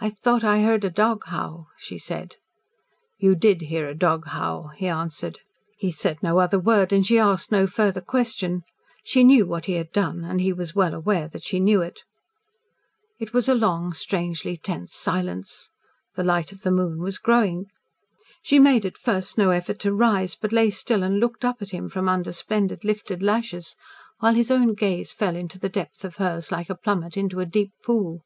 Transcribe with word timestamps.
"I 0.00 0.10
thought 0.10 0.44
I 0.44 0.60
heard 0.62 0.84
a 0.84 0.88
dog 0.88 1.24
howl," 1.24 1.66
she 1.76 1.98
said. 1.98 2.36
"You 3.18 3.34
did 3.34 3.62
hear 3.62 3.88
a 3.88 3.92
dog 3.96 4.28
howl," 4.28 4.68
he 4.68 4.86
answered. 4.86 5.40
He 5.76 5.90
said 5.90 6.22
no 6.22 6.38
other 6.38 6.60
word, 6.60 6.92
and 6.92 7.04
she 7.04 7.18
asked 7.18 7.50
no 7.50 7.66
further 7.66 8.00
question. 8.00 8.62
She 9.02 9.24
knew 9.24 9.44
what 9.44 9.66
he 9.66 9.72
had 9.72 9.90
done, 9.90 10.22
and 10.24 10.40
he 10.40 10.52
was 10.52 10.76
well 10.76 10.94
aware 10.94 11.26
that 11.26 11.42
she 11.42 11.58
knew 11.58 11.82
it. 11.82 12.04
There 13.18 13.26
was 13.32 13.48
a 13.48 13.54
long, 13.56 13.92
strangely 13.94 14.56
tense 14.56 14.94
silence. 14.94 15.70
The 16.14 16.22
light 16.22 16.52
of 16.52 16.62
the 16.62 16.70
moon 16.70 17.00
was 17.00 17.18
growing. 17.18 17.66
She 18.44 18.60
made 18.60 18.86
at 18.86 18.96
first 18.96 19.36
no 19.36 19.50
effort 19.50 19.80
to 19.80 19.92
rise, 19.92 20.36
but 20.36 20.52
lay 20.52 20.70
still 20.70 21.02
and 21.02 21.18
looked 21.18 21.44
up 21.44 21.60
at 21.60 21.70
him 21.70 21.88
from 21.88 22.08
under 22.08 22.30
splendid 22.30 22.84
lifted 22.84 23.24
lashes, 23.24 23.74
while 24.20 24.34
his 24.34 24.52
own 24.52 24.74
gaze 24.74 25.12
fell 25.12 25.34
into 25.34 25.58
the 25.58 25.68
depth 25.68 26.04
of 26.04 26.14
hers 26.22 26.52
like 26.52 26.70
a 26.70 26.76
plummet 26.76 27.16
into 27.16 27.40
a 27.40 27.44
deep 27.44 27.72
pool. 27.84 28.22